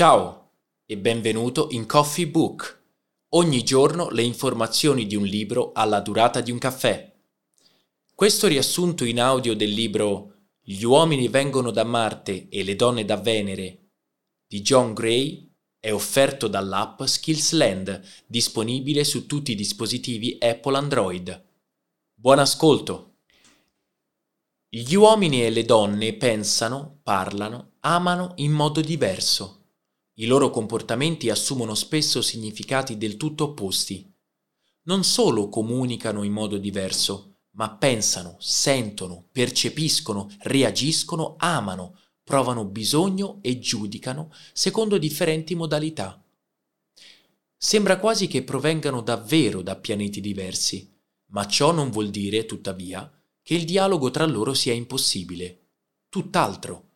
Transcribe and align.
Ciao 0.00 0.52
e 0.86 0.96
benvenuto 0.96 1.66
in 1.72 1.84
Coffee 1.84 2.28
Book. 2.28 2.84
Ogni 3.30 3.64
giorno 3.64 4.10
le 4.10 4.22
informazioni 4.22 5.08
di 5.08 5.16
un 5.16 5.24
libro 5.24 5.72
alla 5.72 5.98
durata 5.98 6.40
di 6.40 6.52
un 6.52 6.58
caffè. 6.58 7.12
Questo 8.14 8.46
riassunto 8.46 9.04
in 9.04 9.18
audio 9.18 9.56
del 9.56 9.70
libro 9.70 10.34
Gli 10.60 10.84
uomini 10.84 11.26
vengono 11.26 11.72
da 11.72 11.82
Marte 11.82 12.48
e 12.48 12.62
le 12.62 12.76
donne 12.76 13.04
da 13.04 13.16
Venere 13.16 13.88
di 14.46 14.60
John 14.60 14.94
Gray 14.94 15.52
è 15.80 15.92
offerto 15.92 16.46
dall'app 16.46 17.02
Skillsland, 17.02 18.00
disponibile 18.28 19.02
su 19.02 19.26
tutti 19.26 19.50
i 19.50 19.56
dispositivi 19.56 20.38
Apple 20.38 20.76
Android. 20.76 21.44
Buon 22.14 22.38
ascolto! 22.38 23.14
Gli 24.68 24.94
uomini 24.94 25.44
e 25.44 25.50
le 25.50 25.64
donne 25.64 26.12
pensano, 26.12 27.00
parlano, 27.02 27.72
amano 27.80 28.34
in 28.36 28.52
modo 28.52 28.80
diverso. 28.80 29.57
I 30.20 30.26
loro 30.26 30.50
comportamenti 30.50 31.30
assumono 31.30 31.76
spesso 31.76 32.22
significati 32.22 32.98
del 32.98 33.16
tutto 33.16 33.44
opposti. 33.44 34.12
Non 34.82 35.04
solo 35.04 35.48
comunicano 35.48 36.24
in 36.24 36.32
modo 36.32 36.58
diverso, 36.58 37.42
ma 37.52 37.76
pensano, 37.76 38.36
sentono, 38.40 39.28
percepiscono, 39.30 40.28
reagiscono, 40.40 41.36
amano, 41.38 41.98
provano 42.24 42.64
bisogno 42.64 43.38
e 43.42 43.60
giudicano 43.60 44.32
secondo 44.52 44.98
differenti 44.98 45.54
modalità. 45.54 46.20
Sembra 47.56 48.00
quasi 48.00 48.26
che 48.26 48.42
provengano 48.42 49.02
davvero 49.02 49.62
da 49.62 49.76
pianeti 49.76 50.20
diversi, 50.20 50.92
ma 51.26 51.46
ciò 51.46 51.70
non 51.70 51.90
vuol 51.90 52.10
dire, 52.10 52.44
tuttavia, 52.44 53.08
che 53.40 53.54
il 53.54 53.64
dialogo 53.64 54.10
tra 54.10 54.26
loro 54.26 54.52
sia 54.52 54.72
impossibile. 54.72 55.68
Tutt'altro. 56.08 56.87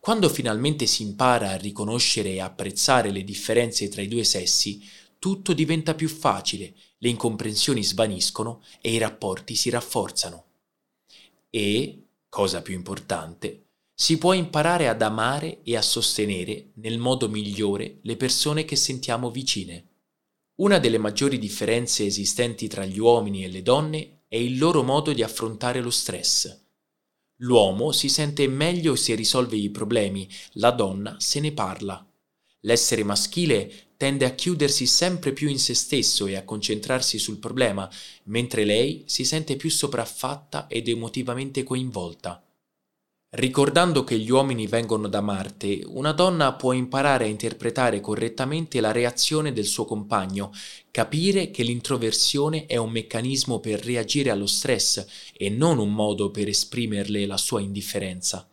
Quando 0.00 0.28
finalmente 0.28 0.86
si 0.86 1.02
impara 1.02 1.50
a 1.50 1.56
riconoscere 1.56 2.30
e 2.30 2.40
apprezzare 2.40 3.10
le 3.10 3.24
differenze 3.24 3.88
tra 3.88 4.02
i 4.02 4.08
due 4.08 4.24
sessi, 4.24 4.82
tutto 5.18 5.54
diventa 5.54 5.94
più 5.94 6.08
facile, 6.08 6.74
le 6.98 7.08
incomprensioni 7.08 7.82
svaniscono 7.82 8.62
e 8.80 8.92
i 8.92 8.98
rapporti 8.98 9.54
si 9.54 9.70
rafforzano. 9.70 10.44
E, 11.48 12.02
cosa 12.28 12.60
più 12.60 12.74
importante, 12.74 13.64
si 13.94 14.18
può 14.18 14.32
imparare 14.32 14.88
ad 14.88 15.00
amare 15.02 15.62
e 15.62 15.76
a 15.76 15.82
sostenere 15.82 16.72
nel 16.74 16.98
modo 16.98 17.28
migliore 17.28 18.00
le 18.02 18.16
persone 18.16 18.64
che 18.64 18.76
sentiamo 18.76 19.30
vicine. 19.30 19.86
Una 20.56 20.78
delle 20.78 20.98
maggiori 20.98 21.38
differenze 21.38 22.04
esistenti 22.04 22.68
tra 22.68 22.84
gli 22.84 22.98
uomini 22.98 23.44
e 23.44 23.48
le 23.48 23.62
donne 23.62 24.22
è 24.28 24.36
il 24.36 24.58
loro 24.58 24.82
modo 24.82 25.12
di 25.12 25.22
affrontare 25.22 25.80
lo 25.80 25.90
stress. 25.90 26.63
L'uomo 27.44 27.92
si 27.92 28.08
sente 28.08 28.48
meglio 28.48 28.96
se 28.96 29.14
risolve 29.14 29.56
i 29.56 29.68
problemi, 29.68 30.26
la 30.52 30.70
donna 30.70 31.16
se 31.18 31.40
ne 31.40 31.52
parla. 31.52 32.04
L'essere 32.60 33.04
maschile 33.04 33.90
tende 33.98 34.24
a 34.24 34.30
chiudersi 34.30 34.86
sempre 34.86 35.34
più 35.34 35.48
in 35.48 35.58
se 35.58 35.74
stesso 35.74 36.26
e 36.26 36.36
a 36.36 36.44
concentrarsi 36.44 37.18
sul 37.18 37.38
problema, 37.38 37.88
mentre 38.24 38.64
lei 38.64 39.02
si 39.06 39.24
sente 39.24 39.56
più 39.56 39.70
sopraffatta 39.70 40.68
ed 40.68 40.88
emotivamente 40.88 41.62
coinvolta. 41.64 42.42
Ricordando 43.36 44.04
che 44.04 44.16
gli 44.16 44.30
uomini 44.30 44.68
vengono 44.68 45.08
da 45.08 45.20
Marte, 45.20 45.82
una 45.86 46.12
donna 46.12 46.52
può 46.52 46.72
imparare 46.72 47.24
a 47.24 47.28
interpretare 47.28 48.00
correttamente 48.00 48.80
la 48.80 48.92
reazione 48.92 49.52
del 49.52 49.64
suo 49.64 49.84
compagno, 49.84 50.52
capire 50.92 51.50
che 51.50 51.64
l'introversione 51.64 52.66
è 52.66 52.76
un 52.76 52.92
meccanismo 52.92 53.58
per 53.58 53.84
reagire 53.84 54.30
allo 54.30 54.46
stress 54.46 55.04
e 55.32 55.48
non 55.48 55.78
un 55.78 55.92
modo 55.92 56.30
per 56.30 56.46
esprimerle 56.46 57.26
la 57.26 57.36
sua 57.36 57.60
indifferenza. 57.60 58.48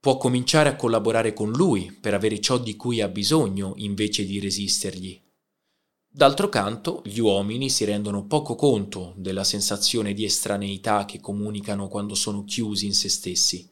Può 0.00 0.16
cominciare 0.16 0.70
a 0.70 0.76
collaborare 0.76 1.34
con 1.34 1.50
lui 1.50 1.94
per 2.00 2.14
avere 2.14 2.40
ciò 2.40 2.56
di 2.56 2.76
cui 2.76 3.02
ha 3.02 3.08
bisogno 3.08 3.74
invece 3.76 4.24
di 4.24 4.40
resistergli. 4.40 5.20
D'altro 6.08 6.48
canto, 6.48 7.02
gli 7.04 7.18
uomini 7.18 7.68
si 7.68 7.84
rendono 7.84 8.24
poco 8.24 8.54
conto 8.54 9.12
della 9.18 9.44
sensazione 9.44 10.14
di 10.14 10.24
estraneità 10.24 11.04
che 11.04 11.20
comunicano 11.20 11.86
quando 11.88 12.14
sono 12.14 12.44
chiusi 12.44 12.86
in 12.86 12.94
se 12.94 13.10
stessi. 13.10 13.69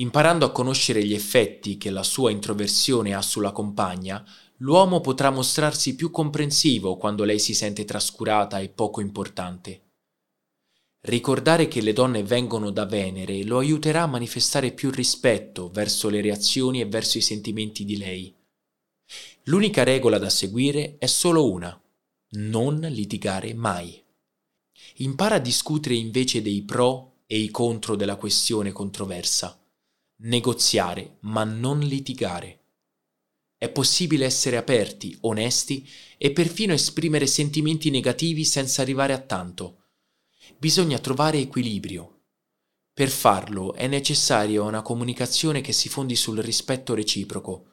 Imparando 0.00 0.46
a 0.46 0.50
conoscere 0.50 1.04
gli 1.04 1.12
effetti 1.12 1.76
che 1.76 1.90
la 1.90 2.02
sua 2.02 2.30
introversione 2.30 3.14
ha 3.14 3.20
sulla 3.20 3.52
compagna, 3.52 4.24
l'uomo 4.58 5.02
potrà 5.02 5.28
mostrarsi 5.28 5.94
più 5.94 6.10
comprensivo 6.10 6.96
quando 6.96 7.24
lei 7.24 7.38
si 7.38 7.52
sente 7.52 7.84
trascurata 7.84 8.60
e 8.60 8.70
poco 8.70 9.02
importante. 9.02 9.88
Ricordare 11.02 11.68
che 11.68 11.82
le 11.82 11.92
donne 11.92 12.22
vengono 12.22 12.70
da 12.70 12.86
Venere 12.86 13.44
lo 13.44 13.58
aiuterà 13.58 14.02
a 14.02 14.06
manifestare 14.06 14.72
più 14.72 14.90
rispetto 14.90 15.68
verso 15.68 16.08
le 16.08 16.22
reazioni 16.22 16.80
e 16.80 16.86
verso 16.86 17.18
i 17.18 17.22
sentimenti 17.22 17.84
di 17.84 17.98
lei. 17.98 18.34
L'unica 19.44 19.82
regola 19.82 20.16
da 20.16 20.30
seguire 20.30 20.96
è 20.96 21.06
solo 21.06 21.50
una, 21.50 21.78
non 22.36 22.80
litigare 22.80 23.52
mai. 23.52 24.02
Impara 24.96 25.34
a 25.34 25.40
discutere 25.40 25.94
invece 25.94 26.40
dei 26.40 26.62
pro 26.62 27.16
e 27.26 27.38
i 27.38 27.50
contro 27.50 27.96
della 27.96 28.16
questione 28.16 28.72
controversa 28.72 29.59
negoziare, 30.22 31.16
ma 31.20 31.44
non 31.44 31.80
litigare. 31.80 32.58
È 33.56 33.70
possibile 33.70 34.24
essere 34.24 34.56
aperti, 34.56 35.16
onesti 35.22 35.88
e 36.18 36.32
perfino 36.32 36.72
esprimere 36.72 37.26
sentimenti 37.26 37.90
negativi 37.90 38.44
senza 38.44 38.82
arrivare 38.82 39.12
a 39.12 39.20
tanto. 39.20 39.84
Bisogna 40.58 40.98
trovare 40.98 41.38
equilibrio. 41.38 42.22
Per 42.92 43.08
farlo 43.08 43.72
è 43.74 43.86
necessaria 43.86 44.62
una 44.62 44.82
comunicazione 44.82 45.60
che 45.62 45.72
si 45.72 45.88
fondi 45.88 46.16
sul 46.16 46.38
rispetto 46.38 46.92
reciproco. 46.94 47.66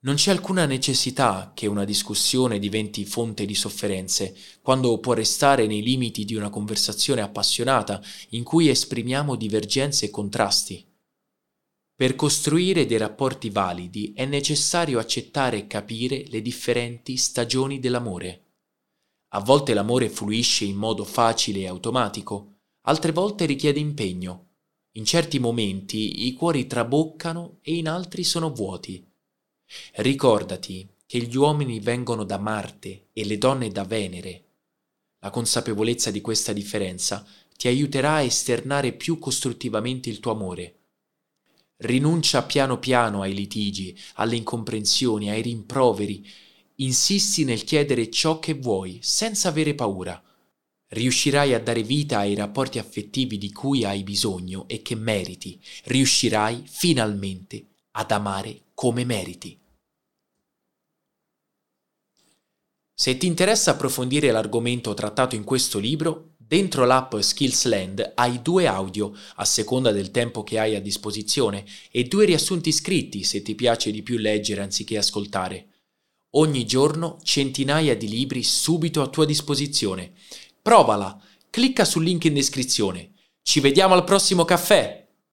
Non 0.00 0.14
c'è 0.14 0.30
alcuna 0.30 0.66
necessità 0.66 1.50
che 1.52 1.66
una 1.66 1.84
discussione 1.84 2.60
diventi 2.60 3.04
fonte 3.04 3.44
di 3.44 3.56
sofferenze, 3.56 4.36
quando 4.62 5.00
può 5.00 5.14
restare 5.14 5.66
nei 5.66 5.82
limiti 5.82 6.24
di 6.24 6.36
una 6.36 6.50
conversazione 6.50 7.22
appassionata 7.22 8.00
in 8.30 8.44
cui 8.44 8.68
esprimiamo 8.68 9.34
divergenze 9.34 10.06
e 10.06 10.10
contrasti. 10.10 10.85
Per 11.98 12.14
costruire 12.14 12.84
dei 12.84 12.98
rapporti 12.98 13.48
validi 13.48 14.12
è 14.14 14.26
necessario 14.26 14.98
accettare 14.98 15.56
e 15.56 15.66
capire 15.66 16.26
le 16.28 16.42
differenti 16.42 17.16
stagioni 17.16 17.80
dell'amore. 17.80 18.42
A 19.28 19.40
volte 19.40 19.72
l'amore 19.72 20.10
fluisce 20.10 20.66
in 20.66 20.76
modo 20.76 21.04
facile 21.04 21.60
e 21.60 21.68
automatico, 21.68 22.56
altre 22.82 23.12
volte 23.12 23.46
richiede 23.46 23.80
impegno. 23.80 24.48
In 24.96 25.06
certi 25.06 25.38
momenti 25.38 26.26
i 26.26 26.34
cuori 26.34 26.66
traboccano 26.66 27.60
e 27.62 27.76
in 27.76 27.88
altri 27.88 28.24
sono 28.24 28.52
vuoti. 28.52 29.02
Ricordati 29.94 30.86
che 31.06 31.18
gli 31.20 31.34
uomini 31.34 31.80
vengono 31.80 32.24
da 32.24 32.36
Marte 32.36 33.08
e 33.14 33.24
le 33.24 33.38
donne 33.38 33.70
da 33.70 33.84
Venere. 33.84 34.44
La 35.20 35.30
consapevolezza 35.30 36.10
di 36.10 36.20
questa 36.20 36.52
differenza 36.52 37.26
ti 37.56 37.68
aiuterà 37.68 38.16
a 38.16 38.22
esternare 38.22 38.92
più 38.92 39.18
costruttivamente 39.18 40.10
il 40.10 40.20
tuo 40.20 40.32
amore 40.32 40.80
Rinuncia 41.78 42.42
piano 42.44 42.78
piano 42.78 43.20
ai 43.20 43.34
litigi, 43.34 43.96
alle 44.14 44.36
incomprensioni, 44.36 45.30
ai 45.30 45.42
rimproveri. 45.42 46.26
Insisti 46.76 47.44
nel 47.44 47.64
chiedere 47.64 48.10
ciò 48.10 48.38
che 48.38 48.54
vuoi, 48.54 48.98
senza 49.02 49.48
avere 49.48 49.74
paura. 49.74 50.22
Riuscirai 50.88 51.52
a 51.52 51.60
dare 51.60 51.82
vita 51.82 52.18
ai 52.18 52.34
rapporti 52.34 52.78
affettivi 52.78 53.36
di 53.36 53.52
cui 53.52 53.84
hai 53.84 54.02
bisogno 54.02 54.66
e 54.68 54.80
che 54.80 54.94
meriti. 54.94 55.60
Riuscirai 55.84 56.62
finalmente 56.66 57.66
ad 57.92 58.10
amare 58.10 58.62
come 58.72 59.04
meriti. 59.04 59.58
Se 62.98 63.18
ti 63.18 63.26
interessa 63.26 63.72
approfondire 63.72 64.30
l'argomento 64.30 64.94
trattato 64.94 65.34
in 65.34 65.44
questo 65.44 65.78
libro, 65.78 66.35
Dentro 66.48 66.84
l'app 66.84 67.16
Skillsland 67.16 68.12
hai 68.14 68.40
due 68.40 68.68
audio 68.68 69.12
a 69.34 69.44
seconda 69.44 69.90
del 69.90 70.12
tempo 70.12 70.44
che 70.44 70.60
hai 70.60 70.76
a 70.76 70.80
disposizione 70.80 71.64
e 71.90 72.04
due 72.04 72.24
riassunti 72.24 72.70
scritti 72.70 73.24
se 73.24 73.42
ti 73.42 73.56
piace 73.56 73.90
di 73.90 74.04
più 74.04 74.16
leggere 74.16 74.62
anziché 74.62 74.96
ascoltare. 74.96 75.70
Ogni 76.36 76.64
giorno 76.64 77.18
centinaia 77.24 77.96
di 77.96 78.08
libri 78.08 78.44
subito 78.44 79.02
a 79.02 79.08
tua 79.08 79.24
disposizione. 79.24 80.12
Provala, 80.62 81.20
clicca 81.50 81.84
sul 81.84 82.04
link 82.04 82.26
in 82.26 82.34
descrizione. 82.34 83.14
Ci 83.42 83.58
vediamo 83.58 83.94
al 83.94 84.04
prossimo 84.04 84.44
caffè! 84.44 85.05